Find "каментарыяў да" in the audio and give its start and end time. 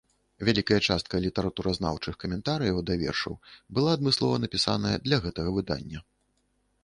2.23-2.93